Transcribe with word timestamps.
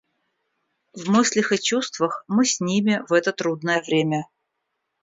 В 0.93 1.07
мыслях 1.11 1.51
и 1.51 1.59
чувствах 1.61 2.23
мы 2.27 2.43
с 2.43 2.59
ними 2.59 3.03
в 3.07 3.13
это 3.13 3.31
трудное 3.33 3.83
время. 3.83 4.25